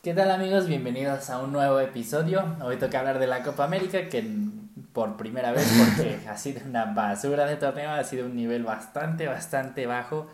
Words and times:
¿Qué 0.00 0.14
tal 0.14 0.30
amigos? 0.30 0.68
Bienvenidos 0.68 1.28
a 1.28 1.40
un 1.40 1.52
nuevo 1.52 1.80
episodio. 1.80 2.44
Hoy 2.62 2.76
toca 2.76 3.00
hablar 3.00 3.18
de 3.18 3.26
la 3.26 3.42
Copa 3.42 3.64
América, 3.64 4.08
que 4.08 4.24
por 4.92 5.16
primera 5.16 5.50
vez, 5.50 5.68
porque 5.76 6.20
ha 6.28 6.36
sido 6.36 6.60
una 6.64 6.84
basura 6.84 7.46
de 7.46 7.56
torneo, 7.56 7.90
ha 7.90 8.04
sido 8.04 8.26
un 8.26 8.36
nivel 8.36 8.62
bastante, 8.62 9.26
bastante 9.26 9.86
bajo, 9.86 10.28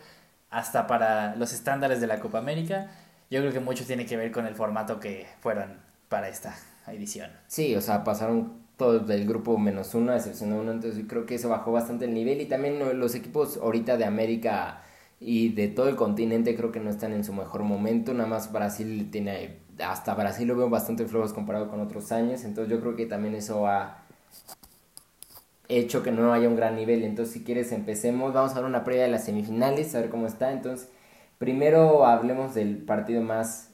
hasta 0.51 0.87
para 0.87 1.35
los 1.37 1.55
estándares 1.55 2.03
de 2.03 2.07
la 2.07 2.21
Copa 2.21 2.37
América. 2.37 2.91
Yo 3.31 3.41
creo 3.41 3.55
que 3.55 3.61
mucho 3.61 3.87
tiene 3.87 4.05
que 4.05 4.19
ver 4.19 4.33
con 4.33 4.47
el 4.47 4.55
formato 4.55 5.01
que 5.01 5.27
fueron 5.41 5.79
para 6.11 6.29
esta 6.29 6.55
edición. 6.89 7.31
Sí, 7.47 7.75
o 7.75 7.81
sea, 7.81 8.05
pasaron 8.05 8.65
todos 8.77 9.07
del 9.07 9.27
grupo 9.27 9.57
menos 9.57 9.95
uno, 9.95 10.13
excepción 10.13 10.51
de 10.51 10.59
uno, 10.59 10.73
entonces 10.73 11.07
creo 11.09 11.25
que 11.25 11.37
eso 11.37 11.49
bajó 11.49 11.73
bastante 11.73 12.05
el 12.05 12.13
nivel 12.13 12.43
y 12.43 12.47
también 12.47 12.99
los 13.01 13.15
equipos 13.15 13.57
ahorita 13.57 13.97
de 13.97 14.05
América 14.05 14.83
y 15.21 15.51
de 15.51 15.69
todo 15.69 15.89
el 15.89 15.97
continente 15.97 16.57
creo 16.57 16.73
que 16.73 16.81
no 16.81 16.91
están 16.91 17.13
en 17.13 17.25
su 17.25 17.33
mejor 17.33 17.63
momento, 17.63 18.13
nada 18.15 18.29
más 18.29 18.53
Brasil 18.53 19.09
tiene, 19.11 19.59
hasta 19.79 20.15
Brasil 20.15 20.49
lo 20.49 20.57
veo 20.57 20.69
bastante 20.69 21.07
flojos 21.07 21.33
comparado 21.33 21.69
con 21.69 21.81
otros 21.81 22.13
años, 22.13 22.45
entonces 22.45 22.71
yo 22.73 22.81
creo 22.81 22.97
que 22.97 23.07
también 23.07 23.35
eso 23.35 23.67
ha 23.67 24.03
hecho 25.69 26.03
que 26.03 26.13
no 26.13 26.33
haya 26.33 26.49
un 26.49 26.57
gran 26.57 26.77
nivel, 26.77 27.05
entonces 27.05 27.33
si 27.33 27.45
quieres 27.45 27.73
empecemos, 27.73 28.35
vamos 28.35 28.53
a 28.53 28.57
ver 28.57 28.65
una 28.65 28.85
previa 28.85 29.05
de 29.05 29.11
las 29.11 29.25
semifinales, 29.25 29.95
a 29.95 30.01
ver 30.01 30.11
cómo 30.11 30.27
está, 30.27 30.53
entonces 30.53 30.89
primero 31.39 32.07
hablemos 32.07 32.55
del 32.55 32.79
partido 32.79 33.23
más 33.23 33.71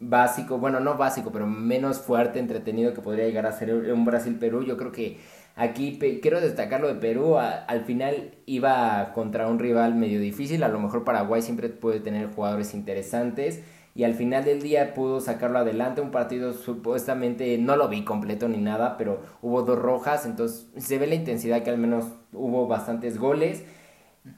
básico, 0.00 0.58
bueno, 0.58 0.80
no 0.80 0.96
básico, 0.96 1.32
pero 1.32 1.46
menos 1.46 1.98
fuerte, 1.98 2.38
entretenido 2.38 2.94
que 2.94 3.00
podría 3.00 3.26
llegar 3.26 3.46
a 3.46 3.52
ser 3.52 3.92
un 3.92 4.04
Brasil-Perú, 4.04 4.64
yo 4.64 4.76
creo 4.76 4.92
que 4.92 5.18
Aquí 5.60 5.98
quiero 6.22 6.40
destacar 6.40 6.80
lo 6.80 6.86
de 6.86 6.94
Perú, 6.94 7.36
al 7.36 7.80
final 7.80 8.36
iba 8.46 9.10
contra 9.12 9.48
un 9.48 9.58
rival 9.58 9.96
medio 9.96 10.20
difícil, 10.20 10.62
a 10.62 10.68
lo 10.68 10.78
mejor 10.78 11.02
Paraguay 11.02 11.42
siempre 11.42 11.68
puede 11.68 11.98
tener 11.98 12.28
jugadores 12.32 12.74
interesantes 12.74 13.64
y 13.92 14.04
al 14.04 14.14
final 14.14 14.44
del 14.44 14.62
día 14.62 14.94
pudo 14.94 15.20
sacarlo 15.20 15.58
adelante, 15.58 16.00
un 16.00 16.12
partido 16.12 16.52
supuestamente 16.52 17.58
no 17.58 17.74
lo 17.74 17.88
vi 17.88 18.04
completo 18.04 18.46
ni 18.46 18.58
nada, 18.58 18.96
pero 18.96 19.20
hubo 19.42 19.62
dos 19.62 19.80
rojas, 19.80 20.26
entonces 20.26 20.68
se 20.76 20.96
ve 20.96 21.08
la 21.08 21.16
intensidad 21.16 21.64
que 21.64 21.70
al 21.70 21.78
menos 21.78 22.04
hubo 22.32 22.68
bastantes 22.68 23.18
goles. 23.18 23.64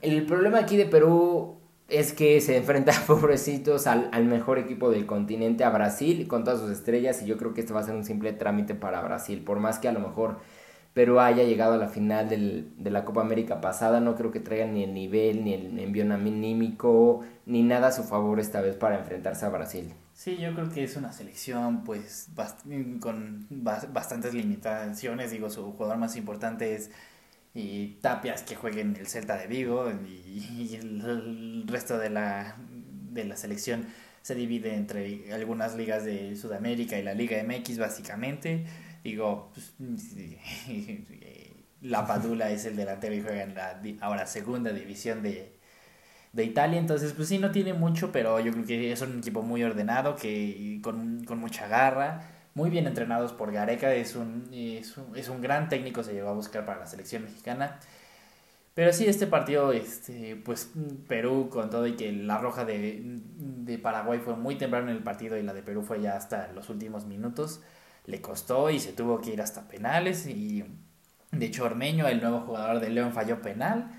El 0.00 0.24
problema 0.24 0.60
aquí 0.60 0.78
de 0.78 0.86
Perú 0.86 1.58
es 1.90 2.14
que 2.14 2.40
se 2.40 2.56
enfrenta, 2.56 2.94
pobrecitos, 3.06 3.86
al, 3.86 4.08
al, 4.12 4.24
mejor 4.24 4.58
equipo 4.58 4.90
del 4.90 5.04
continente, 5.04 5.64
a 5.64 5.68
Brasil, 5.68 6.26
con 6.28 6.44
todas 6.44 6.60
sus 6.60 6.70
estrellas, 6.70 7.20
y 7.22 7.26
yo 7.26 7.36
creo 7.36 7.52
que 7.52 7.60
esto 7.60 7.74
va 7.74 7.80
a 7.80 7.84
ser 7.84 7.94
un 7.94 8.04
simple 8.04 8.32
trámite 8.32 8.74
para 8.74 9.02
Brasil, 9.02 9.42
por 9.44 9.60
más 9.60 9.78
que 9.78 9.88
a 9.88 9.92
lo 9.92 10.00
mejor 10.00 10.38
Perú 10.94 11.20
haya 11.20 11.44
llegado 11.44 11.74
a 11.74 11.76
la 11.76 11.88
final 11.88 12.28
del, 12.28 12.72
de 12.76 12.90
la 12.90 13.04
Copa 13.04 13.20
América 13.20 13.60
pasada. 13.60 14.00
No 14.00 14.16
creo 14.16 14.32
que 14.32 14.40
traigan 14.40 14.74
ni 14.74 14.84
el 14.84 14.92
nivel, 14.92 15.44
ni 15.44 15.54
el 15.54 15.78
envío 15.78 16.02
anímico, 16.02 17.24
ni 17.46 17.62
nada 17.62 17.88
a 17.88 17.92
su 17.92 18.02
favor 18.02 18.40
esta 18.40 18.60
vez 18.60 18.76
para 18.76 18.98
enfrentarse 18.98 19.46
a 19.46 19.50
Brasil. 19.50 19.92
Sí, 20.12 20.36
yo 20.36 20.52
creo 20.52 20.68
que 20.68 20.84
es 20.84 20.96
una 20.96 21.12
selección 21.12 21.84
pues 21.84 22.28
con 23.00 23.46
bastantes 23.50 24.34
limitaciones. 24.34 25.30
Digo, 25.30 25.48
su 25.48 25.72
jugador 25.72 25.96
más 25.96 26.16
importante 26.16 26.74
es 26.74 26.90
y 27.54 27.98
Tapias 28.00 28.42
que 28.42 28.54
juegue 28.54 28.80
en 28.80 28.96
el 28.96 29.06
Celta 29.06 29.36
de 29.36 29.46
Vigo 29.46 29.90
y, 30.06 30.76
el, 30.76 31.64
resto 31.66 31.98
de 31.98 32.10
la, 32.10 32.56
de 33.12 33.24
la 33.24 33.36
selección 33.36 33.86
se 34.22 34.34
divide 34.34 34.74
entre 34.74 35.32
algunas 35.32 35.74
ligas 35.74 36.04
de 36.04 36.36
Sudamérica 36.36 36.98
y 36.98 37.02
la 37.02 37.14
Liga 37.14 37.42
MX 37.42 37.78
básicamente 37.78 38.66
digo, 39.02 39.52
pues, 39.54 39.74
la 41.82 42.06
Padula 42.06 42.50
es 42.50 42.64
el 42.66 42.76
delantero 42.76 43.14
y 43.14 43.22
juega 43.22 43.42
en 43.42 43.54
la 43.54 43.80
ahora 44.00 44.26
segunda 44.26 44.72
división 44.72 45.22
de, 45.22 45.52
de 46.32 46.44
Italia, 46.44 46.78
entonces 46.78 47.12
pues 47.12 47.28
sí, 47.28 47.38
no 47.38 47.50
tiene 47.50 47.72
mucho, 47.74 48.12
pero 48.12 48.38
yo 48.40 48.52
creo 48.52 48.66
que 48.66 48.92
es 48.92 49.00
un 49.02 49.18
equipo 49.18 49.42
muy 49.42 49.62
ordenado, 49.64 50.16
que 50.16 50.80
con, 50.82 51.24
con 51.24 51.38
mucha 51.38 51.66
garra, 51.68 52.22
muy 52.54 52.70
bien 52.70 52.86
entrenados 52.86 53.32
por 53.32 53.52
Gareca, 53.52 53.94
es 53.94 54.16
un, 54.16 54.48
es 54.52 54.96
un, 54.96 55.16
es 55.16 55.28
un 55.28 55.40
gran 55.40 55.68
técnico, 55.68 56.02
se 56.02 56.12
llegó 56.12 56.28
a 56.30 56.34
buscar 56.34 56.64
para 56.66 56.80
la 56.80 56.86
selección 56.86 57.24
mexicana. 57.24 57.78
Pero 58.74 58.92
sí, 58.92 59.06
este 59.06 59.26
partido, 59.26 59.72
este, 59.72 60.36
pues 60.36 60.70
Perú 61.08 61.48
con 61.50 61.70
todo 61.70 61.86
y 61.86 61.96
que 61.96 62.12
la 62.12 62.38
roja 62.38 62.64
de, 62.64 63.00
de 63.02 63.78
Paraguay 63.78 64.20
fue 64.20 64.36
muy 64.36 64.56
temprano 64.56 64.90
en 64.90 64.96
el 64.96 65.02
partido 65.02 65.36
y 65.36 65.42
la 65.42 65.52
de 65.52 65.62
Perú 65.62 65.82
fue 65.82 66.00
ya 66.00 66.16
hasta 66.16 66.52
los 66.52 66.70
últimos 66.70 67.04
minutos 67.04 67.60
le 68.10 68.20
costó 68.20 68.70
y 68.70 68.80
se 68.80 68.92
tuvo 68.92 69.20
que 69.20 69.30
ir 69.30 69.40
hasta 69.40 69.68
penales 69.68 70.26
y 70.26 70.64
de 71.32 71.46
hecho 71.46 71.64
Ormeño, 71.64 72.08
el 72.08 72.20
nuevo 72.20 72.40
jugador 72.40 72.80
de 72.80 72.90
León, 72.90 73.12
falló 73.12 73.40
penal. 73.40 73.90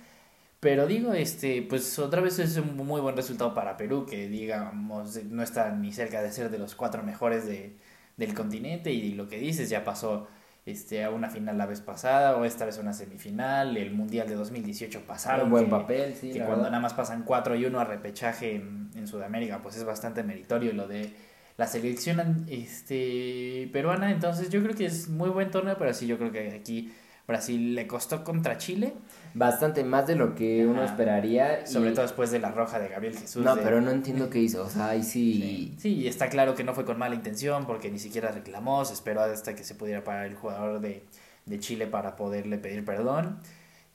Pero 0.59 0.85
digo, 0.85 1.13
este, 1.13 1.63
pues 1.63 1.97
otra 1.97 2.21
vez 2.21 2.37
es 2.37 2.57
un 2.57 2.75
muy 2.75 3.01
buen 3.01 3.15
resultado 3.15 3.53
para 3.55 3.77
Perú, 3.77 4.05
que 4.05 4.27
digamos 4.27 5.23
no 5.25 5.41
está 5.41 5.71
ni 5.71 5.91
cerca 5.91 6.21
de 6.21 6.31
ser 6.31 6.51
de 6.51 6.59
los 6.59 6.75
cuatro 6.75 7.01
mejores 7.01 7.47
de, 7.47 7.77
del 8.17 8.35
continente 8.35 8.91
y 8.91 9.13
lo 9.13 9.27
que 9.27 9.39
dices 9.39 9.69
ya 9.69 9.83
pasó 9.83 10.27
este, 10.67 11.03
a 11.03 11.09
una 11.09 11.29
final 11.31 11.57
la 11.57 11.65
vez 11.65 11.81
pasada 11.81 12.37
o 12.37 12.45
esta 12.45 12.65
vez 12.65 12.77
una 12.77 12.93
semifinal, 12.93 13.75
el 13.75 13.91
Mundial 13.91 14.27
de 14.27 14.35
2018 14.35 15.01
pasaron. 15.07 15.45
Un 15.45 15.51
buen 15.51 15.69
papel, 15.69 16.13
sí. 16.13 16.31
Que 16.31 16.41
cuando 16.41 16.65
nada 16.65 16.79
más 16.79 16.93
pasan 16.93 17.23
cuatro 17.23 17.55
y 17.55 17.65
uno 17.65 17.79
a 17.79 17.85
repechaje 17.85 18.55
en, 18.55 18.91
en 18.93 19.07
Sudamérica, 19.07 19.63
pues 19.63 19.77
es 19.77 19.83
bastante 19.83 20.21
meritorio 20.21 20.73
lo 20.73 20.87
de 20.87 21.11
la 21.57 21.67
selección 21.67 22.45
este, 22.49 23.69
peruana. 23.71 24.11
Entonces 24.11 24.49
yo 24.49 24.61
creo 24.63 24.75
que 24.75 24.85
es 24.85 25.09
muy 25.09 25.29
buen 25.29 25.51
torneo, 25.51 25.75
pero 25.77 25.93
sí, 25.93 26.07
yo 26.07 26.17
creo 26.17 26.31
que 26.31 26.51
aquí 26.51 26.91
Brasil 27.27 27.75
le 27.75 27.87
costó 27.87 28.23
contra 28.23 28.57
Chile. 28.57 28.93
Bastante 29.33 29.83
más 29.83 30.07
de 30.07 30.15
lo 30.15 30.35
que 30.35 30.65
uno 30.65 30.83
esperaría. 30.83 31.65
Sobre 31.65 31.91
todo 31.91 32.01
después 32.01 32.31
de 32.31 32.39
la 32.39 32.51
roja 32.51 32.79
de 32.79 32.89
Gabriel 32.89 33.17
Jesús. 33.17 33.43
No, 33.43 33.55
pero 33.55 33.79
no 33.79 33.91
entiendo 33.91 34.29
qué 34.29 34.39
hizo. 34.39 34.63
O 34.63 34.69
sea, 34.69 34.89
ahí 34.89 35.03
sí... 35.03 35.73
sí... 35.77 36.07
está 36.07 36.29
claro 36.29 36.55
que 36.55 36.63
no 36.63 36.73
fue 36.73 36.83
con 36.83 36.97
mala 36.97 37.15
intención 37.15 37.65
porque 37.65 37.89
ni 37.89 37.99
siquiera 37.99 38.31
reclamó. 38.31 38.83
Se 38.83 38.93
esperó 38.93 39.21
hasta 39.21 39.55
que 39.55 39.63
se 39.63 39.75
pudiera 39.75 40.03
parar 40.03 40.25
el 40.25 40.35
jugador 40.35 40.81
de, 40.81 41.03
de 41.45 41.59
Chile 41.59 41.87
para 41.87 42.15
poderle 42.15 42.57
pedir 42.57 42.83
perdón. 42.83 43.39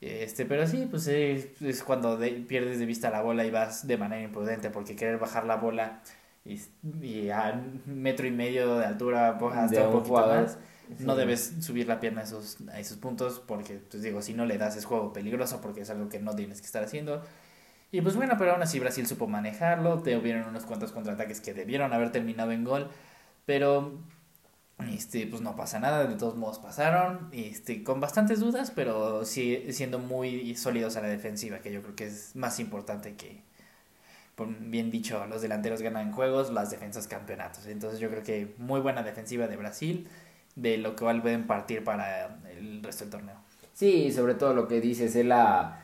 Este, 0.01 0.45
pero 0.45 0.67
sí, 0.67 0.87
pues 0.89 1.07
es, 1.07 1.61
es 1.61 1.83
cuando 1.83 2.19
pierdes 2.47 2.79
de 2.79 2.85
vista 2.85 3.09
la 3.09 3.21
bola 3.21 3.45
y 3.45 3.51
vas 3.51 3.87
de 3.87 3.97
manera 3.97 4.21
imprudente 4.21 4.69
porque 4.69 4.95
querer 4.95 5.17
bajar 5.17 5.45
la 5.45 5.55
bola 5.55 6.01
y, 6.47 7.29
a 7.29 7.53
un 7.53 8.01
metro 8.01 8.27
y 8.27 8.31
medio 8.31 8.77
de 8.77 8.85
altura 8.85 9.37
pues, 9.37 9.55
hasta 9.55 9.87
un 9.87 9.91
poquito 9.91 10.27
más, 10.27 10.57
no 10.99 11.15
debes 11.15 11.55
subir 11.59 11.87
la 11.87 11.99
pierna 11.99 12.21
a 12.21 12.23
esos, 12.23 12.57
a 12.71 12.79
esos 12.79 12.97
puntos 12.97 13.41
porque, 13.45 13.81
pues 13.89 14.03
digo, 14.03 14.21
si 14.21 14.33
no 14.33 14.45
le 14.45 14.57
das 14.57 14.77
es 14.77 14.85
juego 14.85 15.13
peligroso 15.13 15.59
porque 15.61 15.81
es 15.81 15.89
algo 15.89 16.09
que 16.09 16.19
no 16.19 16.35
tienes 16.35 16.61
que 16.61 16.65
estar 16.65 16.83
haciendo. 16.83 17.21
Y 17.91 18.01
pues 18.01 18.15
bueno, 18.15 18.35
pero 18.37 18.51
aún 18.51 18.61
así 18.61 18.79
Brasil 18.79 19.07
supo 19.07 19.27
manejarlo, 19.27 20.01
te 20.01 20.17
hubieron 20.17 20.47
unos 20.47 20.65
cuantos 20.65 20.91
contraataques 20.91 21.39
que 21.41 21.53
debieron 21.53 21.93
haber 21.93 22.11
terminado 22.11 22.51
en 22.51 22.63
gol, 22.63 22.89
pero 23.45 23.99
este 24.91 25.25
pues 25.27 25.41
no 25.41 25.55
pasa 25.55 25.79
nada, 25.79 26.05
de 26.05 26.15
todos 26.15 26.35
modos 26.35 26.59
pasaron, 26.59 27.29
este 27.31 27.83
con 27.83 27.99
bastantes 27.99 28.39
dudas, 28.39 28.71
pero 28.75 29.25
sí 29.25 29.71
siendo 29.71 29.99
muy 29.99 30.55
sólidos 30.55 30.97
a 30.97 31.01
la 31.01 31.07
defensiva, 31.07 31.59
que 31.59 31.71
yo 31.71 31.81
creo 31.81 31.95
que 31.95 32.05
es 32.07 32.35
más 32.35 32.59
importante 32.59 33.15
que, 33.15 33.41
bien 34.45 34.91
dicho, 34.91 35.25
los 35.27 35.41
delanteros 35.41 35.81
ganan 35.81 36.11
juegos, 36.11 36.51
las 36.51 36.69
defensas 36.69 37.07
campeonatos. 37.07 37.65
Entonces 37.65 37.99
yo 37.99 38.09
creo 38.09 38.23
que 38.23 38.53
muy 38.57 38.79
buena 38.79 39.03
defensiva 39.03 39.47
de 39.47 39.57
Brasil, 39.57 40.07
de 40.55 40.77
lo 40.77 40.95
cual 40.95 41.21
pueden 41.21 41.47
partir 41.47 41.83
para 41.83 42.39
el 42.49 42.83
resto 42.83 43.05
del 43.05 43.11
torneo. 43.11 43.35
Sí, 43.73 44.11
sobre 44.11 44.35
todo 44.35 44.53
lo 44.53 44.67
que 44.67 44.81
dices, 44.81 45.15
él 45.15 45.29
la... 45.29 45.83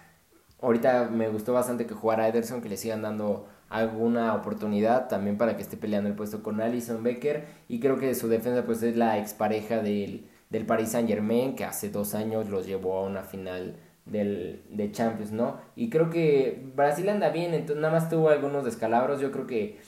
Ahorita 0.62 1.10
me 1.12 1.28
gustó 1.28 1.54
bastante 1.54 1.86
que 1.86 1.94
jugara 1.94 2.28
Ederson, 2.28 2.62
que 2.62 2.70
le 2.70 2.78
sigan 2.78 3.02
dando 3.02 3.48
alguna 3.70 4.36
oportunidad 4.36 5.08
también 5.08 5.38
para 5.38 5.58
que 5.58 5.64
esté 5.64 5.76
peleando 5.78 6.10
el 6.10 6.16
puesto 6.16 6.44
con 6.44 6.62
Alison 6.62 7.04
Becker 7.04 7.46
y 7.68 7.80
creo 7.80 7.98
que 7.98 8.14
su 8.14 8.28
defensa 8.28 8.64
pues 8.66 8.84
es 8.84 8.96
la 8.96 9.18
expareja 9.18 9.82
del, 9.82 10.28
del 10.52 10.66
Paris 10.66 10.90
Saint 10.90 11.10
Germain 11.10 11.56
que 11.56 11.66
hace 11.66 11.90
dos 11.90 12.14
años 12.14 12.50
los 12.50 12.68
llevó 12.68 13.00
a 13.00 13.04
una 13.04 13.24
final 13.24 13.76
del, 14.06 14.64
de 14.70 14.92
Champions, 14.92 15.32
¿no? 15.32 15.60
Y 15.76 15.90
creo 15.90 16.10
que 16.10 16.62
Brasil 16.76 17.08
anda 17.10 17.30
bien, 17.30 17.54
entonces 17.54 17.82
nada 17.82 17.94
más 17.94 18.10
tuvo 18.10 18.30
algunos 18.30 18.66
descalabros. 18.66 19.22
Yo 19.22 19.32
creo 19.32 19.48
que 19.48 19.80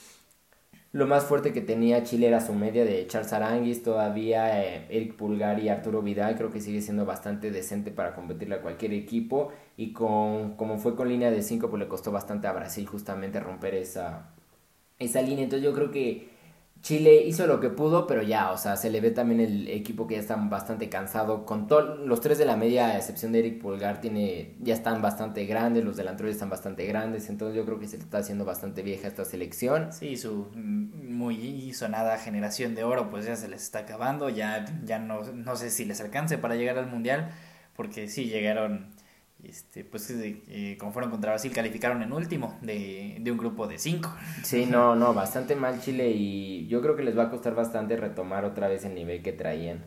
lo 0.92 1.06
más 1.06 1.26
fuerte 1.26 1.52
que 1.52 1.60
tenía 1.60 2.02
Chile 2.04 2.28
era 2.28 2.40
su 2.40 2.54
media 2.54 2.84
de 2.84 3.06
Charles 3.06 3.32
Aranguis, 3.32 3.82
todavía 3.82 4.62
eh, 4.64 4.86
Eric 4.88 5.14
Pulgar 5.16 5.58
y 5.60 5.68
Arturo 5.68 6.00
Vidal. 6.02 6.36
Creo 6.36 6.50
que 6.50 6.60
sigue 6.60 6.80
siendo 6.80 7.04
bastante 7.04 7.50
decente 7.50 7.90
para 7.90 8.14
competirle 8.14 8.56
a 8.56 8.62
cualquier 8.62 8.94
equipo. 8.94 9.52
Y 9.76 9.92
con 9.92 10.56
como 10.56 10.78
fue 10.78 10.96
con 10.96 11.08
línea 11.08 11.30
de 11.30 11.42
5, 11.42 11.68
pues 11.68 11.80
le 11.80 11.88
costó 11.88 12.12
bastante 12.12 12.46
a 12.46 12.52
Brasil 12.52 12.86
justamente 12.86 13.40
romper 13.40 13.74
esa, 13.74 14.30
esa 14.98 15.22
línea. 15.22 15.44
Entonces 15.44 15.64
yo 15.64 15.74
creo 15.74 15.90
que 15.90 16.35
Chile 16.86 17.24
hizo 17.26 17.48
lo 17.48 17.58
que 17.58 17.68
pudo, 17.68 18.06
pero 18.06 18.22
ya, 18.22 18.52
o 18.52 18.56
sea, 18.56 18.76
se 18.76 18.90
le 18.90 19.00
ve 19.00 19.10
también 19.10 19.40
el 19.40 19.66
equipo 19.66 20.06
que 20.06 20.14
ya 20.14 20.20
está 20.20 20.36
bastante 20.36 20.88
cansado. 20.88 21.44
Con 21.44 21.66
todos 21.66 21.98
los 21.98 22.20
tres 22.20 22.38
de 22.38 22.44
la 22.44 22.56
media, 22.56 22.86
a 22.86 22.96
excepción 22.96 23.32
de 23.32 23.40
Eric 23.40 23.60
Pulgar, 23.60 24.00
tiene, 24.00 24.54
ya 24.60 24.74
están 24.74 25.02
bastante 25.02 25.46
grandes, 25.46 25.82
los 25.84 25.96
delanteros 25.96 26.30
están 26.30 26.48
bastante 26.48 26.86
grandes, 26.86 27.28
entonces 27.28 27.56
yo 27.56 27.64
creo 27.64 27.80
que 27.80 27.88
se 27.88 27.96
está 27.96 28.18
haciendo 28.18 28.44
bastante 28.44 28.82
vieja 28.82 29.08
esta 29.08 29.24
selección. 29.24 29.92
Sí, 29.92 30.16
su 30.16 30.46
muy 30.54 31.72
sonada 31.72 32.18
generación 32.18 32.76
de 32.76 32.84
oro, 32.84 33.10
pues 33.10 33.26
ya 33.26 33.34
se 33.34 33.48
les 33.48 33.64
está 33.64 33.80
acabando, 33.80 34.28
ya, 34.28 34.64
ya 34.84 35.00
no, 35.00 35.24
no 35.24 35.56
sé 35.56 35.70
si 35.70 35.86
les 35.86 36.00
alcance 36.00 36.38
para 36.38 36.54
llegar 36.54 36.78
al 36.78 36.86
Mundial, 36.86 37.32
porque 37.74 38.06
sí 38.06 38.26
llegaron 38.26 38.86
este, 39.48 39.84
pues 39.84 40.10
eh, 40.10 40.76
como 40.78 40.92
fueron 40.92 41.10
contra 41.10 41.32
Brasil, 41.32 41.52
calificaron 41.52 42.02
en 42.02 42.12
último 42.12 42.58
de, 42.62 43.16
de 43.20 43.32
un 43.32 43.38
grupo 43.38 43.66
de 43.66 43.78
cinco. 43.78 44.14
Sí, 44.42 44.66
no, 44.66 44.96
no, 44.96 45.14
bastante 45.14 45.56
mal 45.56 45.80
Chile 45.80 46.10
y 46.10 46.66
yo 46.68 46.82
creo 46.82 46.96
que 46.96 47.02
les 47.02 47.16
va 47.16 47.24
a 47.24 47.30
costar 47.30 47.54
bastante 47.54 47.96
retomar 47.96 48.44
otra 48.44 48.68
vez 48.68 48.84
el 48.84 48.94
nivel 48.94 49.22
que 49.22 49.32
traían. 49.32 49.84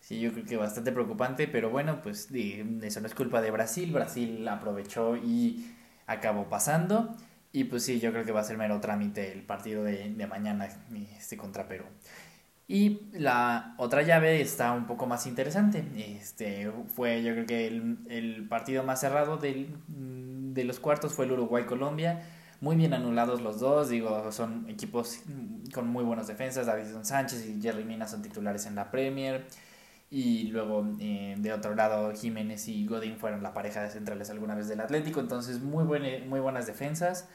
Sí, 0.00 0.20
yo 0.20 0.32
creo 0.32 0.46
que 0.46 0.56
bastante 0.56 0.90
preocupante, 0.90 1.48
pero 1.48 1.68
bueno, 1.68 2.00
pues 2.02 2.30
eso 2.30 3.00
no 3.00 3.06
es 3.06 3.14
culpa 3.14 3.42
de 3.42 3.50
Brasil. 3.50 3.92
Brasil 3.92 4.48
aprovechó 4.48 5.16
y 5.16 5.74
acabó 6.06 6.48
pasando. 6.48 7.14
Y 7.52 7.64
pues 7.64 7.84
sí, 7.84 8.00
yo 8.00 8.10
creo 8.12 8.24
que 8.24 8.32
va 8.32 8.40
a 8.40 8.44
ser 8.44 8.56
mero 8.56 8.80
trámite 8.80 9.32
el 9.32 9.42
partido 9.42 9.84
de, 9.84 10.10
de 10.10 10.26
mañana 10.26 10.68
este, 11.18 11.36
contra 11.36 11.68
Perú. 11.68 11.84
Y 12.70 13.00
la 13.12 13.74
otra 13.78 14.02
llave 14.02 14.42
está 14.42 14.72
un 14.72 14.86
poco 14.86 15.06
más 15.06 15.26
interesante. 15.26 15.82
Este 15.96 16.70
fue, 16.94 17.22
yo 17.22 17.32
creo 17.32 17.46
que 17.46 17.66
el, 17.66 18.46
partido 18.46 18.84
más 18.84 19.00
cerrado 19.00 19.38
del, 19.38 19.74
de 19.88 20.64
los 20.64 20.78
cuartos 20.78 21.14
fue 21.14 21.24
el 21.24 21.32
Uruguay-Colombia. 21.32 22.22
Muy 22.60 22.76
bien 22.76 22.92
anulados 22.92 23.40
los 23.40 23.58
dos, 23.58 23.88
digo, 23.88 24.30
son 24.32 24.68
equipos 24.68 25.20
con 25.72 25.88
muy 25.88 26.04
buenas 26.04 26.26
defensas. 26.26 26.66
David 26.66 26.84
Sánchez 27.02 27.46
y 27.46 27.62
Jerry 27.62 27.84
Mina 27.84 28.06
son 28.06 28.20
titulares 28.20 28.66
en 28.66 28.74
la 28.74 28.90
Premier. 28.90 29.46
Y 30.10 30.48
luego 30.48 30.86
eh, 31.00 31.36
de 31.38 31.52
otro 31.54 31.74
lado 31.74 32.12
Jiménez 32.12 32.68
y 32.68 32.86
Godín 32.86 33.16
fueron 33.16 33.42
la 33.42 33.54
pareja 33.54 33.82
de 33.82 33.90
centrales 33.90 34.28
alguna 34.28 34.54
vez 34.54 34.68
del 34.68 34.80
Atlético. 34.80 35.20
Entonces 35.20 35.62
muy, 35.62 35.84
muy 35.84 36.40
buenas 36.40 36.66
defensas. 36.66 37.28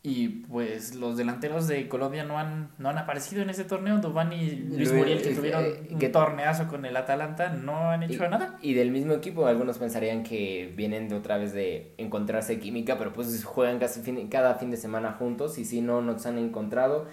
Y 0.00 0.28
pues 0.28 0.94
los 0.94 1.16
delanteros 1.16 1.66
de 1.66 1.88
Colombia 1.88 2.22
no 2.22 2.38
han, 2.38 2.70
no 2.78 2.88
han 2.88 2.98
aparecido 2.98 3.42
en 3.42 3.50
ese 3.50 3.64
torneo. 3.64 3.98
Dubán 3.98 4.32
y 4.32 4.50
Luis 4.50 4.92
Muriel, 4.92 5.20
que 5.20 5.34
tuvieron 5.34 5.64
eh, 5.64 5.88
un 5.90 6.12
torneazo 6.12 6.68
con 6.68 6.84
el 6.84 6.96
Atalanta, 6.96 7.50
no 7.50 7.90
han 7.90 8.04
hecho 8.04 8.28
nada. 8.28 8.56
Y 8.62 8.74
del 8.74 8.92
mismo 8.92 9.12
equipo, 9.12 9.46
algunos 9.46 9.78
pensarían 9.78 10.22
que 10.22 10.72
vienen 10.76 11.08
de 11.08 11.16
otra 11.16 11.36
vez 11.36 11.52
de 11.52 11.94
encontrarse 11.98 12.60
química, 12.60 12.96
pero 12.96 13.12
pues 13.12 13.44
juegan 13.44 13.80
casi 13.80 14.00
cada 14.28 14.54
fin 14.54 14.70
de 14.70 14.76
semana 14.76 15.12
juntos 15.12 15.58
y 15.58 15.64
si 15.64 15.80
no, 15.80 16.00
no 16.00 16.16
se 16.18 16.28
han 16.28 16.38
encontrado. 16.38 17.06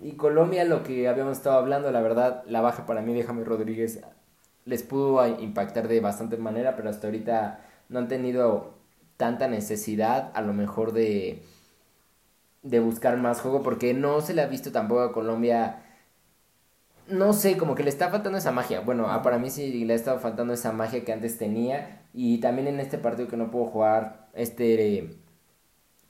Y 0.00 0.12
Colombia, 0.12 0.64
lo 0.64 0.82
que 0.82 1.08
habíamos 1.08 1.38
estado 1.38 1.58
hablando, 1.58 1.90
la 1.90 2.02
verdad, 2.02 2.44
la 2.46 2.60
baja 2.60 2.84
para 2.84 3.00
mí 3.00 3.14
de 3.14 3.24
Jaime 3.24 3.44
Rodríguez 3.44 4.00
les 4.64 4.82
pudo 4.82 5.26
impactar 5.40 5.88
de 5.88 6.00
bastante 6.00 6.36
manera, 6.36 6.76
pero 6.76 6.90
hasta 6.90 7.06
ahorita 7.06 7.60
no 7.88 7.98
han 7.98 8.08
tenido 8.08 8.74
tanta 9.16 9.48
necesidad, 9.48 10.30
a 10.34 10.42
lo 10.42 10.52
mejor 10.52 10.92
de 10.92 11.42
de 12.62 12.80
buscar 12.80 13.16
más 13.18 13.40
juego 13.40 13.62
porque 13.62 13.94
no 13.94 14.20
se 14.20 14.34
le 14.34 14.42
ha 14.42 14.46
visto 14.46 14.72
tampoco 14.72 15.02
a 15.02 15.12
Colombia. 15.12 15.82
No 17.08 17.32
sé, 17.32 17.56
como 17.56 17.74
que 17.74 17.82
le 17.82 17.90
está 17.90 18.10
faltando 18.10 18.38
esa 18.38 18.52
magia. 18.52 18.80
Bueno, 18.80 19.06
para 19.22 19.38
mí 19.38 19.50
sí 19.50 19.84
le 19.84 19.92
ha 19.92 19.96
estado 19.96 20.18
faltando 20.20 20.54
esa 20.54 20.72
magia 20.72 21.04
que 21.04 21.12
antes 21.12 21.38
tenía. 21.38 22.02
Y 22.14 22.38
también 22.38 22.68
en 22.68 22.80
este 22.80 22.98
partido 22.98 23.28
que 23.28 23.36
no 23.36 23.50
puedo 23.50 23.66
jugar, 23.66 24.28
este 24.34 25.16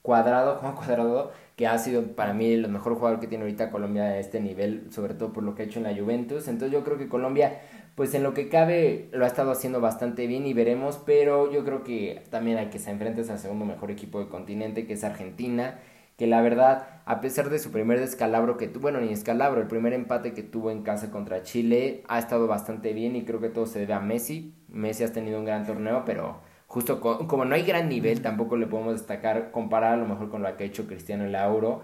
cuadrado, 0.02 0.60
Cuadrado, 0.76 1.32
que 1.56 1.66
ha 1.66 1.78
sido 1.78 2.02
para 2.14 2.34
mí 2.34 2.52
el 2.52 2.69
mejor 2.69 2.94
jugador 2.94 3.20
que 3.20 3.26
tiene 3.26 3.44
ahorita 3.44 3.70
Colombia 3.70 4.05
a 4.05 4.19
este 4.19 4.40
nivel, 4.40 4.88
sobre 4.90 5.14
todo 5.14 5.32
por 5.32 5.44
lo 5.44 5.55
que 5.55 5.62
ha 5.62 5.64
hecho 5.66 5.78
en 5.78 5.84
la 5.84 5.94
Juventus. 5.94 6.48
Entonces 6.48 6.72
yo 6.72 6.84
creo 6.84 6.98
que 6.98 7.08
Colombia, 7.08 7.60
pues 7.94 8.14
en 8.14 8.22
lo 8.22 8.34
que 8.34 8.48
cabe, 8.48 9.08
lo 9.12 9.25
ha 9.25 9.28
estado 9.28 9.52
haciendo 9.52 9.81
bastante 9.81 10.26
bien 10.26 10.46
y 10.46 10.55
veremos, 10.55 11.00
pero 11.06 11.50
yo 11.52 11.64
creo 11.64 11.84
que 11.84 12.25
también 12.31 12.58
hay 12.58 12.66
que 12.66 12.78
se 12.78 12.90
enfrentes 12.90 13.31
al 13.31 13.38
segundo 13.38 13.64
mejor 13.64 13.90
equipo 13.90 14.19
del 14.19 14.28
continente, 14.28 14.87
que 14.87 14.94
es 14.94 15.05
Argentina 15.05 15.78
que 16.22 16.28
la 16.28 16.40
verdad, 16.40 16.86
a 17.04 17.20
pesar 17.20 17.50
de 17.50 17.58
su 17.58 17.72
primer 17.72 17.98
descalabro 17.98 18.56
que 18.56 18.69
tuvo, 18.69 18.82
bueno, 18.82 19.00
ni 19.00 19.12
escalabro, 19.12 19.60
el 19.60 19.66
primer 19.66 19.92
empate 19.92 20.34
que 20.34 20.44
tuvo 20.44 20.70
en 20.70 20.84
casa 20.84 21.10
contra 21.10 21.42
Chile, 21.42 22.04
ha 22.06 22.20
estado 22.20 22.46
bastante 22.46 22.92
bien 22.92 23.16
y 23.16 23.24
creo 23.24 23.40
que 23.40 23.48
todo 23.48 23.66
se 23.66 23.80
debe 23.80 23.94
a 23.94 23.98
Messi. 23.98 24.54
Messi 24.69 25.02
ha 25.02 25.12
tenido 25.12 25.40
un 25.40 25.44
gran 25.44 25.66
torneo, 25.66 26.04
pero 26.06 26.42
justo 26.69 27.00
como 27.00 27.44
no 27.44 27.56
hay 27.56 27.64
gran 27.64 27.88
nivel, 27.88 28.22
tampoco 28.22 28.56
le 28.56 28.69
podemos 28.69 28.92
destacar, 28.92 29.50
comparar 29.50 29.94
a 29.94 29.96
lo 29.96 30.06
mejor 30.06 30.30
con 30.30 30.44
lo 30.44 30.56
que 30.56 30.62
ha 30.62 30.66
hecho 30.69 30.86
Cristiano 30.86 31.24
en 31.24 31.32
la 31.32 31.44
Euro. 31.44 31.82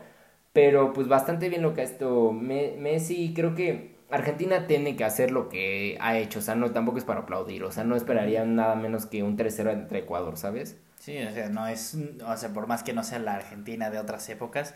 Pero 0.52 0.92
pues 0.92 1.08
bastante 1.08 1.48
bien 1.48 1.62
lo 1.62 1.74
que 1.74 1.80
ha 1.80 1.84
hecho 1.84 2.30
Messi, 2.32 3.34
creo 3.34 3.56
que 3.56 3.97
Argentina 4.10 4.66
tiene 4.66 4.96
que 4.96 5.04
hacer 5.04 5.30
lo 5.30 5.48
que 5.48 5.98
ha 6.00 6.16
hecho, 6.16 6.38
o 6.38 6.42
sea, 6.42 6.54
no 6.54 6.70
tampoco 6.70 6.98
es 6.98 7.04
para 7.04 7.20
aplaudir, 7.20 7.62
o 7.64 7.72
sea, 7.72 7.84
no 7.84 7.94
esperaría 7.94 8.44
nada 8.44 8.74
menos 8.74 9.06
que 9.06 9.22
un 9.22 9.36
3-0 9.36 9.72
entre 9.72 10.00
Ecuador, 10.00 10.36
¿sabes? 10.36 10.76
Sí, 10.98 11.18
o 11.18 11.32
sea, 11.32 11.48
no 11.48 11.66
es, 11.66 11.96
o 12.24 12.36
sea, 12.36 12.52
por 12.52 12.66
más 12.66 12.82
que 12.82 12.92
no 12.92 13.04
sea 13.04 13.18
la 13.18 13.34
Argentina 13.34 13.90
de 13.90 13.98
otras 13.98 14.28
épocas, 14.28 14.74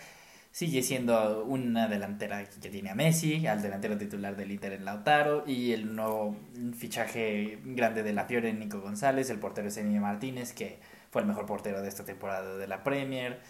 sigue 0.51 0.83
siendo 0.83 1.45
una 1.45 1.89
delantera 1.89 2.45
que 2.45 2.69
tiene 2.69 2.91
a 2.91 2.95
Messi, 2.95 3.47
al 3.47 3.63
delantero 3.63 3.97
titular 3.97 4.37
del 4.37 4.53
Inter 4.53 4.75
en 4.75 4.85
Lautaro, 4.85 5.45
y 5.47 5.73
el 5.73 5.97
nuevo 5.97 6.37
fichaje 6.77 7.59
grande 7.65 8.03
de 8.03 8.13
la 8.13 8.27
Fiore, 8.27 8.53
Nico 8.53 8.81
González, 8.81 9.31
el 9.31 9.39
portero 9.39 9.71
Senio 9.71 10.03
Martínez, 10.03 10.53
que 10.53 10.79
fue 11.11 11.23
el 11.23 11.29
mejor 11.29 11.47
portero 11.47 11.81
de 11.81 11.89
esta 11.89 12.05
temporada 12.05 12.57
de 12.57 12.67
la 12.67 12.85
Premier, 12.85 13.41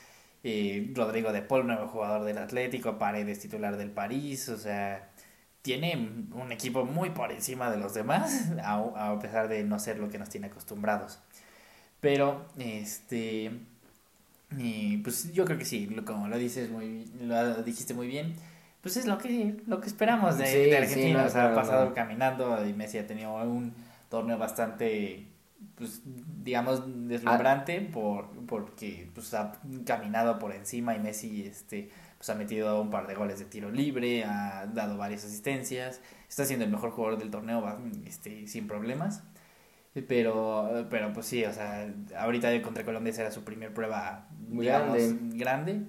y 0.44 0.92
Rodrigo 0.94 1.32
de 1.32 1.42
Paul, 1.42 1.66
nuevo 1.66 1.88
jugador 1.88 2.24
del 2.24 2.38
Atlético, 2.38 2.98
Paredes 2.98 3.40
titular 3.40 3.76
del 3.76 3.90
París, 3.90 4.48
o 4.48 4.56
sea, 4.56 5.11
tiene 5.62 6.26
un 6.32 6.52
equipo 6.52 6.84
muy 6.84 7.10
por 7.10 7.32
encima 7.32 7.70
de 7.70 7.78
los 7.78 7.94
demás, 7.94 8.50
a, 8.62 9.12
a 9.12 9.18
pesar 9.18 9.48
de 9.48 9.62
no 9.64 9.78
ser 9.78 9.98
lo 9.98 10.08
que 10.10 10.18
nos 10.18 10.28
tiene 10.28 10.48
acostumbrados. 10.48 11.20
Pero, 12.00 12.46
este, 12.58 13.52
y 14.58 14.98
pues 14.98 15.32
yo 15.32 15.44
creo 15.44 15.58
que 15.58 15.64
sí, 15.64 15.88
como 16.04 16.28
lo 16.28 16.36
dices 16.36 16.70
muy, 16.70 17.06
lo 17.20 17.62
dijiste 17.62 17.94
muy 17.94 18.08
bien, 18.08 18.34
pues 18.80 18.96
es 18.96 19.06
lo 19.06 19.18
que, 19.18 19.56
lo 19.66 19.80
que 19.80 19.86
esperamos 19.86 20.36
de, 20.36 20.76
Argentina. 20.76 21.24
ha 21.24 21.54
pasado 21.54 21.94
caminando 21.94 22.66
y 22.66 22.72
Messi 22.72 22.98
ha 22.98 23.06
tenido 23.06 23.34
un 23.44 23.72
torneo 24.08 24.36
bastante, 24.36 25.28
pues, 25.76 26.02
digamos, 26.42 26.82
deslumbrante 27.08 27.80
por, 27.80 28.28
porque 28.46 29.08
pues, 29.14 29.32
ha 29.34 29.52
caminado 29.86 30.40
por 30.40 30.52
encima 30.52 30.96
y 30.96 30.98
Messi, 30.98 31.46
este, 31.46 31.88
pues 32.22 32.30
ha 32.30 32.36
metido 32.36 32.80
un 32.80 32.88
par 32.88 33.08
de 33.08 33.16
goles 33.16 33.40
de 33.40 33.46
tiro 33.46 33.68
libre, 33.72 34.22
ha 34.22 34.64
dado 34.72 34.96
varias 34.96 35.24
asistencias, 35.24 36.00
está 36.28 36.44
siendo 36.44 36.64
el 36.64 36.70
mejor 36.70 36.92
jugador 36.92 37.18
del 37.18 37.32
torneo, 37.32 37.80
este, 38.06 38.46
sin 38.46 38.68
problemas. 38.68 39.24
Pero, 40.06 40.86
pero 40.88 41.12
pues 41.12 41.26
sí, 41.26 41.44
o 41.44 41.52
sea, 41.52 41.92
ahorita 42.16 42.62
contra 42.62 42.84
Colombia 42.84 43.12
será 43.12 43.32
su 43.32 43.42
primer 43.42 43.74
prueba 43.74 44.28
Muy 44.48 44.66
grande. 44.66 45.16
grande. 45.32 45.80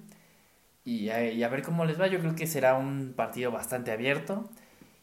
Y 0.84 1.10
a, 1.10 1.30
y 1.30 1.40
a, 1.44 1.48
ver 1.48 1.62
cómo 1.62 1.84
les 1.84 2.00
va. 2.00 2.08
Yo 2.08 2.18
creo 2.18 2.34
que 2.34 2.48
será 2.48 2.74
un 2.74 3.12
partido 3.14 3.52
bastante 3.52 3.92
abierto. 3.92 4.50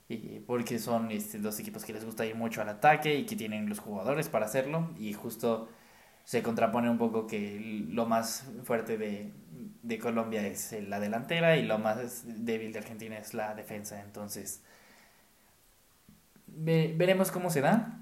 Y 0.09 0.41
porque 0.41 0.79
son 0.79 1.11
este, 1.11 1.37
dos 1.39 1.57
equipos 1.61 1.85
que 1.85 1.93
les 1.93 2.03
gusta 2.03 2.25
ir 2.25 2.35
mucho 2.35 2.61
al 2.61 2.67
ataque 2.67 3.15
y 3.15 3.25
que 3.25 3.37
tienen 3.37 3.69
los 3.69 3.79
jugadores 3.79 4.27
para 4.27 4.47
hacerlo. 4.47 4.91
Y 4.99 5.13
justo 5.13 5.69
se 6.25 6.43
contrapone 6.43 6.89
un 6.89 6.97
poco 6.97 7.25
que 7.25 7.85
lo 7.89 8.05
más 8.05 8.45
fuerte 8.63 8.97
de, 8.97 9.31
de 9.83 9.99
Colombia 9.99 10.45
es 10.45 10.75
la 10.87 10.99
delantera 10.99 11.57
y 11.57 11.63
lo 11.63 11.79
más 11.79 12.23
débil 12.25 12.73
de 12.73 12.79
Argentina 12.79 13.17
es 13.17 13.33
la 13.33 13.55
defensa. 13.55 14.01
Entonces, 14.01 14.61
veremos 16.47 17.31
cómo 17.31 17.49
se 17.49 17.61
da 17.61 18.01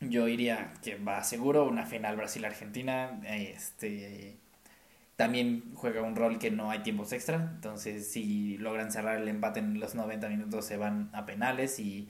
yo 0.00 0.24
diría 0.26 0.72
que 0.82 0.96
va 0.96 1.22
seguro 1.22 1.66
una 1.68 1.84
final 1.86 2.16
Brasil-Argentina. 2.16 3.20
Este 3.24 4.38
también 5.16 5.72
juega 5.74 6.02
un 6.02 6.16
rol 6.16 6.38
que 6.38 6.50
no 6.50 6.70
hay 6.70 6.80
tiempos 6.80 7.12
extra. 7.12 7.36
Entonces, 7.54 8.10
si 8.10 8.56
logran 8.58 8.90
cerrar 8.90 9.18
el 9.18 9.28
empate 9.28 9.60
en 9.60 9.78
los 9.78 9.94
90 9.94 10.28
minutos, 10.30 10.64
se 10.64 10.78
van 10.78 11.10
a 11.12 11.26
penales 11.26 11.78
y 11.78 12.08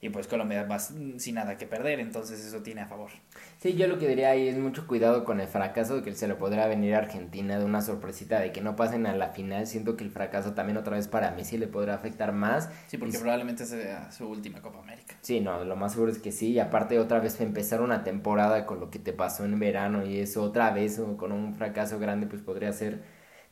y 0.00 0.10
pues 0.10 0.28
Colombia 0.28 0.62
va 0.62 0.78
sin 0.78 1.34
nada 1.34 1.56
que 1.56 1.66
perder, 1.66 1.98
entonces 1.98 2.44
eso 2.44 2.62
tiene 2.62 2.82
a 2.82 2.86
favor. 2.86 3.10
Sí, 3.58 3.74
yo 3.74 3.88
lo 3.88 3.98
que 3.98 4.06
diría 4.06 4.30
ahí 4.30 4.46
es 4.46 4.56
mucho 4.56 4.86
cuidado 4.86 5.24
con 5.24 5.40
el 5.40 5.48
fracaso 5.48 5.96
de 5.96 6.02
que 6.02 6.14
se 6.14 6.28
le 6.28 6.36
podrá 6.36 6.68
venir 6.68 6.94
a 6.94 6.98
Argentina 6.98 7.58
de 7.58 7.64
una 7.64 7.82
sorpresita 7.82 8.38
de 8.38 8.52
que 8.52 8.60
no 8.60 8.76
pasen 8.76 9.06
a 9.06 9.16
la 9.16 9.30
final. 9.30 9.66
Siento 9.66 9.96
que 9.96 10.04
el 10.04 10.10
fracaso 10.10 10.54
también 10.54 10.76
otra 10.76 10.96
vez 10.96 11.08
para 11.08 11.32
Messi 11.32 11.58
le 11.58 11.66
podrá 11.66 11.94
afectar 11.94 12.32
más. 12.32 12.70
Sí, 12.86 12.96
porque 12.96 13.18
probablemente 13.18 13.66
sea 13.66 14.12
su 14.12 14.28
última 14.28 14.62
Copa 14.62 14.78
América. 14.78 15.16
Sí, 15.20 15.40
no, 15.40 15.64
lo 15.64 15.74
más 15.74 15.92
seguro 15.92 16.12
es 16.12 16.18
que 16.18 16.30
sí. 16.30 16.52
Y 16.52 16.60
aparte 16.60 17.00
otra 17.00 17.18
vez 17.18 17.40
empezar 17.40 17.80
una 17.80 18.04
temporada 18.04 18.66
con 18.66 18.78
lo 18.78 18.90
que 18.90 19.00
te 19.00 19.12
pasó 19.12 19.44
en 19.44 19.58
verano 19.58 20.06
y 20.06 20.20
eso 20.20 20.44
otra 20.44 20.70
vez 20.70 21.00
con 21.16 21.32
un 21.32 21.56
fracaso 21.56 21.98
grande 21.98 22.28
pues 22.28 22.40
podría 22.40 22.72
ser, 22.72 23.02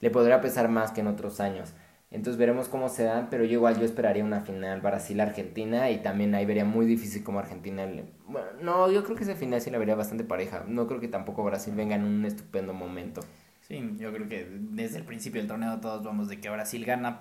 le 0.00 0.10
podría 0.10 0.40
pesar 0.40 0.68
más 0.68 0.92
que 0.92 1.00
en 1.00 1.08
otros 1.08 1.40
años. 1.40 1.74
Entonces 2.10 2.38
veremos 2.38 2.68
cómo 2.68 2.88
se 2.88 3.02
dan, 3.02 3.28
pero 3.30 3.44
yo 3.44 3.54
igual 3.54 3.78
yo 3.78 3.84
esperaría 3.84 4.24
una 4.24 4.40
final 4.40 4.80
Brasil-Argentina 4.80 5.90
y 5.90 5.98
también 5.98 6.34
ahí 6.34 6.46
vería 6.46 6.64
muy 6.64 6.86
difícil 6.86 7.24
como 7.24 7.40
Argentina... 7.40 7.86
Bueno, 8.26 8.46
no, 8.62 8.90
yo 8.90 9.02
creo 9.02 9.16
que 9.16 9.24
esa 9.24 9.34
final 9.34 9.60
sí 9.60 9.70
la 9.70 9.78
vería 9.78 9.96
bastante 9.96 10.22
pareja. 10.22 10.64
No 10.68 10.86
creo 10.86 11.00
que 11.00 11.08
tampoco 11.08 11.42
Brasil 11.42 11.74
venga 11.74 11.96
en 11.96 12.04
un 12.04 12.24
estupendo 12.24 12.72
momento. 12.72 13.22
Sí, 13.60 13.96
yo 13.98 14.12
creo 14.12 14.28
que 14.28 14.46
desde 14.48 14.98
el 14.98 15.04
principio 15.04 15.40
del 15.40 15.48
torneo 15.48 15.80
todos 15.80 16.04
vamos 16.04 16.28
de 16.28 16.40
que 16.40 16.48
Brasil 16.48 16.84
gana 16.84 17.20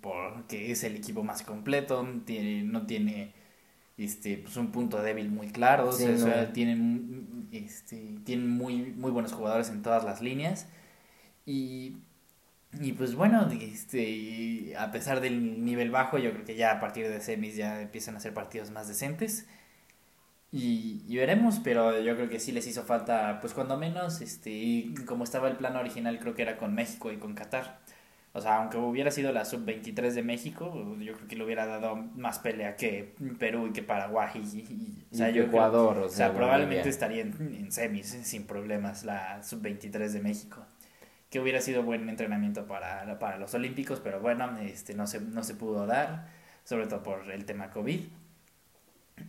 porque 0.00 0.70
es 0.70 0.84
el 0.84 0.96
equipo 0.96 1.24
más 1.24 1.42
completo, 1.42 2.06
tiene, 2.24 2.62
no 2.62 2.86
tiene 2.86 3.32
este 3.96 4.38
pues 4.38 4.56
un 4.56 4.70
punto 4.70 5.02
débil 5.02 5.30
muy 5.30 5.48
claro, 5.48 5.90
tienen, 6.52 7.48
este, 7.52 8.18
tienen 8.24 8.48
muy, 8.48 8.92
muy 8.92 9.10
buenos 9.10 9.32
jugadores 9.32 9.68
en 9.70 9.82
todas 9.82 10.04
las 10.04 10.22
líneas 10.22 10.68
y 11.44 11.96
y 12.78 12.92
pues 12.92 13.14
bueno, 13.14 13.48
este, 13.50 14.74
a 14.78 14.92
pesar 14.92 15.20
del 15.20 15.64
nivel 15.64 15.90
bajo, 15.90 16.18
yo 16.18 16.32
creo 16.32 16.44
que 16.44 16.54
ya 16.54 16.72
a 16.72 16.80
partir 16.80 17.08
de 17.08 17.20
semis 17.20 17.56
ya 17.56 17.82
empiezan 17.82 18.16
a 18.16 18.20
ser 18.20 18.32
partidos 18.32 18.70
más 18.70 18.86
decentes. 18.86 19.46
Y, 20.52 21.04
y, 21.06 21.16
veremos, 21.16 21.60
pero 21.62 22.00
yo 22.00 22.16
creo 22.16 22.28
que 22.28 22.40
sí 22.40 22.50
les 22.50 22.66
hizo 22.66 22.82
falta, 22.82 23.38
pues 23.40 23.54
cuando 23.54 23.76
menos, 23.76 24.20
este, 24.20 24.50
y 24.50 24.94
como 25.06 25.22
estaba 25.22 25.48
el 25.48 25.56
plan 25.56 25.76
original, 25.76 26.18
creo 26.18 26.34
que 26.34 26.42
era 26.42 26.56
con 26.56 26.74
México 26.74 27.12
y 27.12 27.18
con 27.18 27.34
Qatar. 27.34 27.78
O 28.32 28.40
sea, 28.40 28.58
aunque 28.58 28.76
hubiera 28.76 29.10
sido 29.10 29.32
la 29.32 29.44
sub-23 29.44 30.12
de 30.12 30.22
México, 30.22 30.96
yo 31.00 31.14
creo 31.14 31.28
que 31.28 31.36
le 31.36 31.44
hubiera 31.44 31.66
dado 31.66 31.96
más 31.96 32.38
pelea 32.38 32.76
que 32.76 33.14
Perú 33.38 33.68
y 33.68 33.72
que 33.72 33.82
Paraguay. 33.82 34.30
Y, 34.36 35.04
o 35.12 35.16
sea, 35.16 35.30
yo 35.30 35.44
Ecuador, 35.44 35.98
o 35.98 36.08
sea, 36.08 36.32
probablemente 36.32 36.88
estaría 36.88 37.22
en, 37.22 37.34
en, 37.56 37.72
semis 37.72 38.06
sin 38.22 38.46
problemas 38.46 39.04
la 39.04 39.42
sub-23 39.42 40.10
de 40.10 40.20
México. 40.20 40.64
Que 41.30 41.40
hubiera 41.40 41.60
sido 41.60 41.82
buen 41.82 42.08
entrenamiento 42.08 42.66
para, 42.66 43.18
para 43.18 43.38
los 43.38 43.54
Olímpicos, 43.54 44.00
pero 44.00 44.20
bueno, 44.20 44.58
este, 44.58 44.94
no, 44.94 45.06
se, 45.06 45.20
no 45.20 45.44
se 45.44 45.54
pudo 45.54 45.86
dar, 45.86 46.28
sobre 46.64 46.86
todo 46.86 47.02
por 47.02 47.30
el 47.30 47.44
tema 47.44 47.70
COVID. 47.70 48.00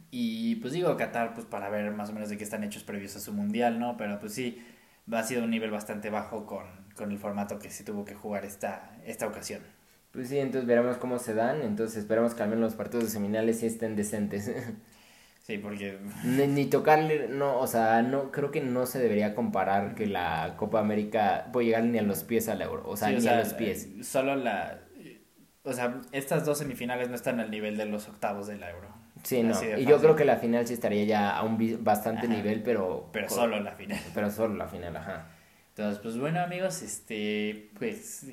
Y 0.10 0.55
pues 0.55 0.74
digo 0.74 0.98
Qatar, 0.98 1.34
pues 1.34 1.46
para 1.46 1.70
ver 1.70 1.91
más 1.91 2.10
o 2.10 2.13
menos 2.13 2.29
de 2.29 2.38
qué 2.38 2.43
están 2.43 2.63
hechos 2.63 2.84
previos 2.84 3.15
a 3.15 3.20
su 3.20 3.34
mundial, 3.34 3.79
¿no? 3.79 3.98
Pero 3.98 4.20
pues 4.20 4.34
sí, 4.34 4.63
ha 5.12 5.24
sido 5.24 5.43
un 5.43 5.50
nivel 5.50 5.72
bastante 5.72 6.10
bajo 6.10 6.46
con, 6.46 6.65
con 6.96 7.12
el 7.12 7.17
formato 7.17 7.60
que 7.60 7.70
se 7.70 7.84
tuvo 7.84 8.05
que 8.05 8.15
jugar 8.15 8.46
esta, 8.46 8.98
esta 9.05 9.27
ocasión. 9.27 9.62
Pues 10.12 10.29
sí, 10.29 10.39
entonces 10.39 10.67
veremos 10.67 10.98
cómo 10.98 11.20
se 11.20 11.34
dan, 11.34 11.62
entonces 11.62 11.98
esperamos 11.98 12.34
que 12.34 12.43
al 12.43 12.50
menos 12.50 12.63
los 12.63 12.75
partidos 12.75 13.05
de 13.05 13.10
seminales 13.12 13.60
sí 13.60 13.65
estén 13.65 13.96
decentes. 13.96 14.51
Sí, 15.51 15.58
porque... 15.58 15.98
Ni, 16.24 16.67
tocarle, 16.67 17.27
no, 17.27 17.60
o 17.60 17.67
sea, 17.67 18.01
no, 18.03 18.31
creo 18.31 18.51
que 18.51 18.62
no 18.62 18.86
se 18.86 19.00
debería 19.00 19.36
comparar 19.36 19.96
que 19.96 20.08
la 20.08 20.53
Copa 20.55 20.79
América 20.79 21.50
puede 21.51 21.65
llegar 21.65 21.84
ni 21.84 21.98
a 21.98 22.03
los 22.03 22.24
pies 22.24 22.48
al 22.48 22.62
Euro, 22.62 22.88
o 22.88 22.96
sea, 22.96 23.10
ni 23.10 23.27
a 23.27 23.39
los 23.39 23.53
pies. 23.53 23.89
Solo 24.01 24.38
la... 24.38 24.79
O 25.63 25.74
sea, 25.74 26.00
estas 26.13 26.46
dos 26.46 26.60
semifinales 26.60 27.10
no 27.10 27.15
están 27.15 27.41
al 27.41 27.51
nivel 27.51 27.75
de 27.75 27.86
los 27.86 28.08
octavos 28.08 28.48
del 28.48 28.63
Euro. 28.63 28.88
Sí, 29.24 29.43
no. 29.43 29.53
Y 29.77 29.84
yo 29.84 30.00
creo 30.00 30.15
que 30.15 30.24
la 30.24 30.38
final 30.38 30.65
sí 30.65 30.74
estaría 30.74 31.03
ya 31.03 31.31
a 31.31 31.43
un 31.43 31.84
bastante 31.84 32.29
nivel, 32.29 32.63
pero... 32.63 33.10
Pero 33.12 33.27
solo 33.27 33.60
la 33.60 33.74
final. 33.74 34.00
Pero 34.13 34.31
solo 34.31 34.55
la 34.55 34.70
final, 34.70 34.96
ajá. 34.96 35.27
Entonces, 35.75 36.00
pues 36.01 36.17
bueno 36.17 36.39
amigos, 36.39 36.81
este, 36.81 37.72
pues 37.77 38.25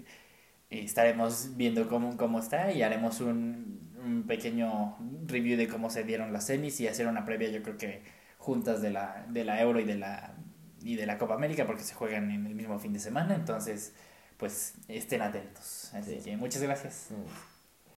estaremos 0.71 1.57
viendo 1.57 1.89
cómo, 1.89 2.17
cómo 2.17 2.39
está 2.39 2.73
y 2.73 2.83
haremos 2.83 3.21
un, 3.21 3.93
un 4.05 4.25
pequeño 4.27 4.97
review 5.27 5.57
de 5.57 5.69
cómo 5.69 5.91
se 5.91 6.05
dieron 6.05 6.33
las 6.33 6.47
semis 6.47 6.81
y 6.81 6.89
hacer 6.89 7.07
una 7.07 7.25
previa 7.25 7.51
yo 7.51 7.63
creo 7.63 7.77
que 7.77 8.03
juntas 8.39 8.81
de 8.83 8.91
la, 8.91 9.27
de 9.29 9.45
la 9.45 9.61
Euro 9.61 9.81
y 9.81 9.85
de 9.85 9.97
la, 9.97 10.35
y 10.83 10.97
de 10.97 11.07
la 11.07 11.19
Copa 11.19 11.35
América 11.35 11.67
porque 11.67 11.83
se 11.83 11.95
juegan 11.95 12.31
en 12.31 12.47
el 12.47 12.55
mismo 12.55 12.79
fin 12.79 12.93
de 12.93 13.01
semana, 13.01 13.35
entonces 13.35 13.95
pues 14.37 14.75
estén 14.89 15.23
atentos. 15.23 15.93
Así 15.95 16.19
que 16.19 16.37
muchas 16.37 16.63
gracias. 16.63 17.11